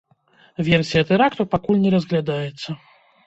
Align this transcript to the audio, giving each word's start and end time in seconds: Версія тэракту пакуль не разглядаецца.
Версія 0.69 1.01
тэракту 1.09 1.45
пакуль 1.53 1.79
не 1.83 1.93
разглядаецца. 1.97 2.69